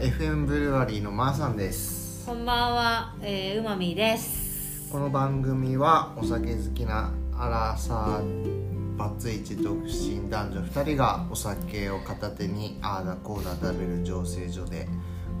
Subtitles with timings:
[0.00, 4.88] FM ブルワリーのまーさんですこんばんは、えー、うまみです。
[4.90, 14.88] この番組はお酒好きなアラサーバツイチ独身男女2人がお酒を片手にああだこうだ食べる醸成所で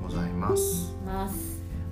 [0.02, 0.94] ございます。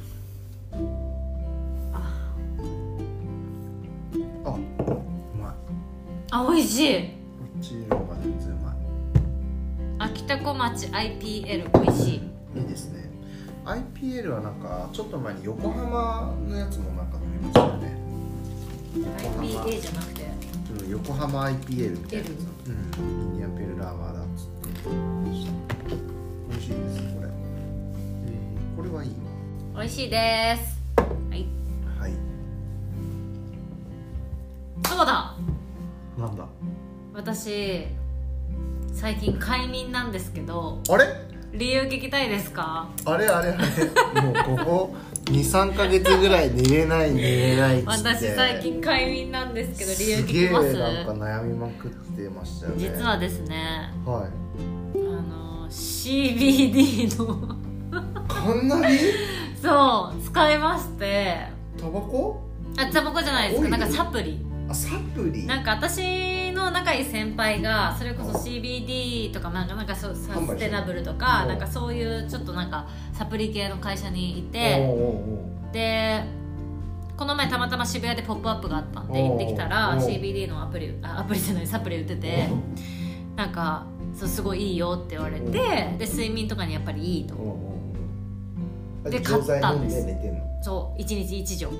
[6.31, 7.03] あ、美味しい。
[7.03, 7.09] こ
[7.59, 8.77] っちの方が全然うま
[10.05, 12.21] 秋田小町 IPL 美味しい。
[12.57, 13.09] いいいですね
[13.65, 17.97] IPL はなんかちょっと前に横浜のやつもなんか飲みましたよね
[18.97, 20.23] IPA じゃなくて。
[20.25, 20.31] うん
[20.91, 22.29] 横浜 IPL みたいなやつ
[22.69, 23.05] うん
[23.35, 24.91] インディアンペルラーバーだっつって
[25.25, 29.11] 美味しいですこれ、えーこれはいい
[29.77, 30.81] 美味しいです。
[31.31, 31.43] はい。
[31.99, 32.13] わはい
[34.89, 35.35] そうだ？
[36.21, 36.45] なんだ？
[37.15, 37.87] 私。
[38.93, 40.79] 最近快眠なんですけど。
[40.89, 41.05] あれ？
[41.53, 42.89] 理由聞きたいですか？
[43.05, 43.27] あれ？
[43.27, 43.51] あれ？
[43.51, 43.57] あ
[44.15, 44.21] れ？
[44.23, 44.95] もうここ
[45.31, 48.09] 23か月ぐらい寝れない寝れないっつって。
[48.09, 50.73] 私最近快眠なんですけど理由すげえ聞きます？
[50.79, 52.79] なんか悩みまくってましたよね。
[52.97, 54.31] 実はですねはい。
[54.97, 57.27] あの CBD の
[58.29, 58.97] こんなに？
[59.63, 61.47] そう使いまして。
[61.79, 62.41] タバコ？
[62.77, 63.63] あタバコじゃないです。
[63.63, 65.47] かなんかサプリあサプリ？
[65.47, 71.49] なんか私の仲いい先輩がそれこそ CBD とかなんかなんかそうサステナブルとかうん。
[71.49, 76.25] なんかそういうちょっとなんかサプリ系の会社にいおてで
[77.17, 82.49] この前たまたま渋谷でポップアップがあったんで行ってきたら CBD のアプリあアプリじゃないサプリ売ってて
[83.37, 85.51] なんかそうすごいいいよって言われて
[85.99, 87.35] で睡眠とかにやっぱりいいと。
[89.05, 90.07] で買ったんです。
[90.63, 91.71] そう1日1錠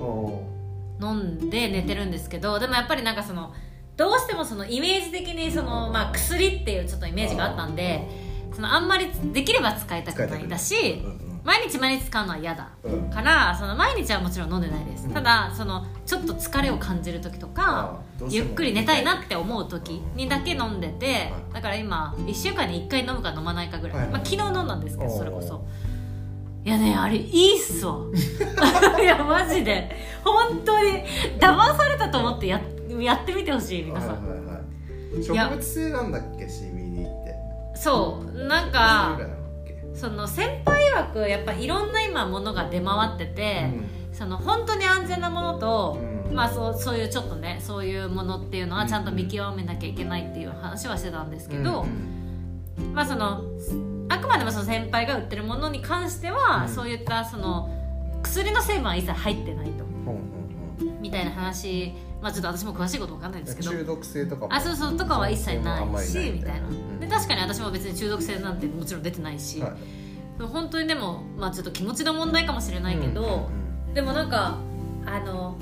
[1.01, 3.53] 飲んで寝てるんですけどでもやっぱりなんかその
[3.97, 8.07] どうしてもそのイメージ的にその、まあ、薬っていうちょっとイメージがあったんで
[8.53, 12.69] そのあんまりできれば使いたくないだしうん毎日毎日使うのは嫌だ
[13.11, 15.13] からその毎日はもちろん飲んでないです、うん。
[15.13, 21.11] ただそのちょっと疲れを感じる時とかゆっくり寝たいなって思う時にだけ飲んでては
[21.49, 21.53] い。
[21.53, 24.13] だから今1週間に1回飲むか飲まないかぐらい、はいはい。
[24.13, 25.65] まあ、昨日飲んだんですけどそれこそ
[26.63, 27.97] いやねあれいいっすわ。
[29.01, 29.89] いやマジで。
[30.23, 31.03] 本当に
[31.39, 32.61] 騙されたと思ってや
[32.99, 34.59] やってみてほしい皆さん、はいはいは
[35.19, 35.23] い。
[35.23, 37.35] 植や物性なんだっけ CBD って。
[37.75, 39.19] そうなん植か
[39.95, 43.69] その先輩曰くやっぱいろんな今ものが出回ってて、
[44.13, 45.97] その本当に安全なものと、
[46.27, 46.35] うん。
[46.35, 52.93] まあそうそういうちょっとねそういうものっていうのはちゃんと見極めなきゃいけないっていう話はしてたんですけど、うん。
[52.93, 53.41] まあその
[54.11, 56.69] あくまでもその先輩が売ってるものに関しては、うん。
[56.69, 57.69] そういったその
[58.21, 59.83] 薬の成分は一切入ってないと。
[59.83, 61.01] うんうんうん。
[61.01, 61.93] みたいな話。
[62.21, 63.71] まあちょっと私も詳しいことわかんないですけど。
[63.71, 64.53] 中毒性とかも。
[64.53, 66.67] あそうそうとかは一切ないしみたいな。
[66.67, 66.99] うん。
[66.99, 70.43] で確かに私も別に中毒性なんてもちろん出てないし、はい。
[70.43, 73.49] 本当にでもまあちょっと気持ちの問題かもしれないけど、
[73.93, 74.57] でもなんか
[75.05, 75.57] あの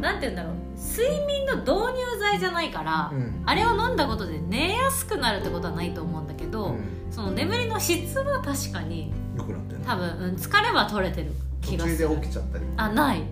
[0.00, 0.54] なんて言うんだろう。
[0.80, 3.18] 睡眠の導入剤じゃないから、うん。
[3.18, 4.59] うんあれを飲んだことで寝
[5.20, 6.80] なるってことはないと思うんだけど、うん。
[7.10, 11.96] その眠りの質は確かによくなってる多分、うん、疲れは取れてる気がする。
[11.96, 12.64] 途中で起きちゃったり？
[12.76, 13.22] あない。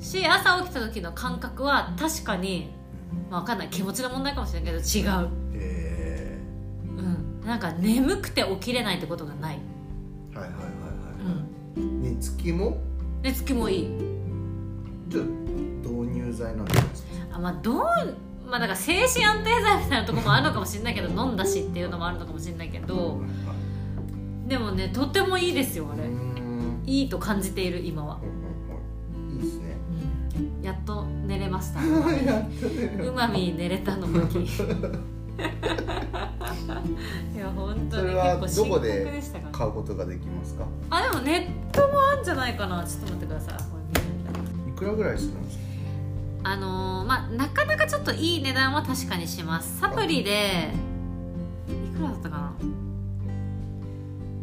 [0.00, 2.70] し朝起きた時の感覚は確かに、
[3.30, 3.68] まあ、分かんない。
[3.68, 6.38] 気持ちの問題かもしれないけど違う、へ
[6.86, 9.58] うん、なんか眠くて起きれないってことがない、
[10.34, 10.62] はいはいはい
[11.24, 11.36] うは
[11.76, 12.76] い、ん、寝つきも？
[13.22, 13.88] 寝つきもいい。
[15.08, 17.36] じゃあ導入剤なんですか？
[17.36, 17.84] あまあどう
[18.54, 23.20] まあだから精神安定剤みたいなところもあるのかもしれないけど飲んだしっていうのもあるのかもしれないけど
[24.46, 26.04] でもねとてもいいですよあれ、
[26.86, 28.20] いいと感じている今は、
[29.32, 29.74] いいですね。
[30.62, 31.80] やっと寝れました。
[31.80, 34.38] うまみ寝れたの時
[37.34, 39.50] いや本当に結構深刻どこででしたから。
[39.50, 40.64] 買うことができますか？
[40.90, 42.84] あでもネットもあるんじゃないかな。
[42.84, 43.54] ちょっと待ってください。
[44.70, 45.64] いくらぐらいするんですか？
[46.44, 49.80] あのーまあなかなかちょっといい値段は確かにします。
[49.80, 50.70] サプリで
[51.68, 52.52] いくらだったかな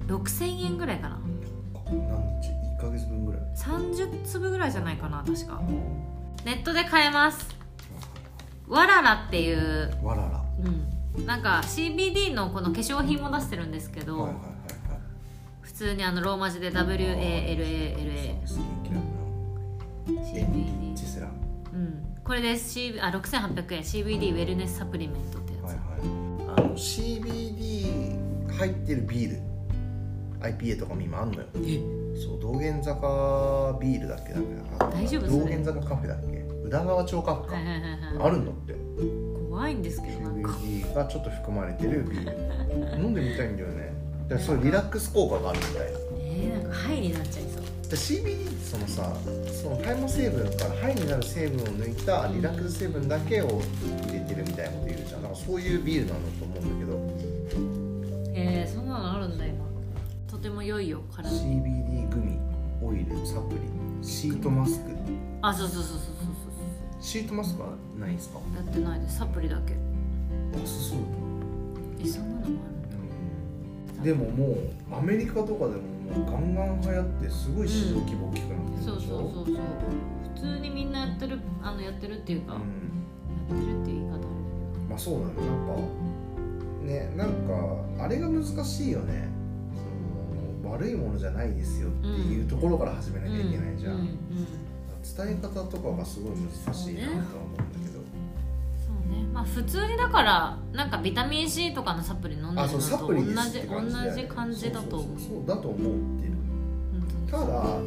[0.08, 1.20] ？6000円ぐらいかな。
[1.86, 5.62] 何日？1ヶ月分ぐらい？30粒ぐらいじゃないかな確か。
[6.44, 7.48] ネットで買えます。
[8.68, 10.30] わららっていう、わらら。
[10.30, 10.46] は
[11.18, 14.36] うん、なんか CBD のこの化粧品も出してるんですけど、いはいはい
[15.62, 18.38] 普通にあのローマ字で WALALA
[20.08, 20.91] CBD
[21.74, 22.16] うん。
[22.24, 26.60] これです C あ6800円 CBD ウェルネスサプリメントってやつ、はいはい。
[26.60, 29.42] あの CBD 入ってるビール。
[30.42, 31.46] IPA とかも今あんのよ。
[32.20, 34.34] そう道玄坂ビールだっけ
[34.96, 35.40] 大丈夫？
[35.40, 36.38] 道玄坂カフェだっけ？
[36.66, 38.28] 宇田川町カフェか、はいはいはいはい。
[38.28, 38.76] あるんだって。
[39.50, 40.50] 怖いんですけどなんか。
[40.54, 42.26] CBD がちょっと含まれてるビー
[42.96, 42.98] ル。
[43.04, 43.94] 飲んでみたいんだよね。
[44.30, 46.00] だからそういうリラックス効果があるみたいな。
[46.18, 47.61] えー、なんかハイになっちゃいそう。
[47.61, 47.61] で
[47.96, 49.14] CBD ってそのさ
[49.62, 53.62] その大麻成分からハイになる成分を抜いたリラックス成分だけを
[54.08, 55.22] 入れてるみたいなこと言うじゃん。
[55.24, 58.32] だからそういうビールなんだと思うんだけど。
[58.34, 59.66] えー、そんなのあるんだ今。
[60.28, 62.40] とても良いよ体に CBD グミ
[62.82, 64.08] オイルサプリ。
[64.08, 64.92] シートマスク。
[65.42, 66.08] あそうそうそうそうそう
[67.02, 68.40] シートマスクはないんですか？
[68.40, 69.18] そうやってないです。
[69.18, 69.74] サプリだけ。
[69.74, 70.68] あそう。
[70.68, 71.00] そう
[72.00, 75.82] えそんなのもあるでももうアメリカとかでも
[76.26, 79.18] ガンガン流行ってすごい市場規模大きくなってるそうでしょ？
[79.18, 79.56] そうそうそう。
[80.36, 82.62] 普通にみんなやってるあのやってるっていうか、うん。
[83.58, 84.28] やってるっていう言い方あれだ
[84.90, 85.34] まあそうだね。
[85.36, 85.74] なんか
[86.84, 87.30] ねなん
[87.98, 89.30] かあれが難しいよね。
[90.64, 94.16] その悪いものじゃないですよっていうところから始めなきゃいけないじゃん、うんうんうん。
[95.02, 97.71] 伝え方とかがすごい難しいなとは思う
[99.42, 103.26] まあ普通にだからなんかビタミン C とかのサプリ飲んでるのと同じ
[103.68, 105.20] 同じ感じだと思う。
[105.20, 105.80] そうだと思っ
[106.22, 106.34] てる
[107.32, 107.46] 本ただ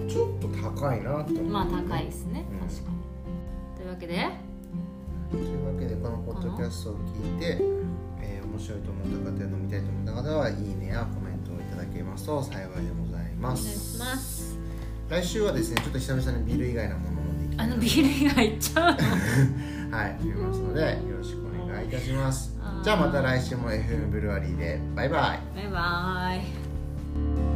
[0.09, 2.97] ちょっと高いなって思うまあ高いですね、うん確かに
[3.77, 4.31] というわけで
[5.31, 7.59] というわけでこのポッドキャストを聞いて、
[8.21, 12.67] えー面白いと思った方や飲みたいと思った方はいいねやコメントをいただけますと幸いで
[12.99, 14.57] ございお願いますします
[15.09, 18.97] 来週はですねちょっと久々にビール以外のものを飲んでいきあのビール以外いっちゃう
[19.91, 21.44] のはい思いますのでよろしく
[21.85, 22.57] いたします。
[22.83, 24.81] じゃあまた来週も FM ブルワリーで。
[24.95, 25.57] バイバイ。
[25.57, 27.54] バイバイ。